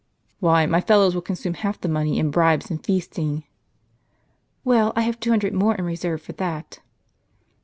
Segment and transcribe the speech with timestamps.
[0.39, 3.43] Why, my fellows will consume half the money, in bribes and feasting."
[4.63, 6.79] "Well, I have two hundred more in reserve for that."